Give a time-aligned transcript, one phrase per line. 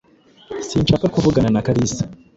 [0.67, 2.03] Sinshaka kuvugana na Kalisa.